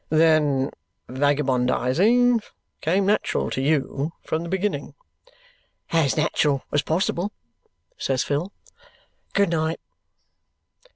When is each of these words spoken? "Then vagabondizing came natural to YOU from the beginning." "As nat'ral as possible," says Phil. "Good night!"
"Then 0.09 0.71
vagabondizing 1.07 2.41
came 2.81 3.05
natural 3.05 3.51
to 3.51 3.61
YOU 3.61 4.13
from 4.23 4.41
the 4.41 4.49
beginning." 4.49 4.95
"As 5.91 6.17
nat'ral 6.17 6.63
as 6.71 6.81
possible," 6.81 7.31
says 7.99 8.23
Phil. 8.23 8.51
"Good 9.33 9.51
night!" 9.51 9.79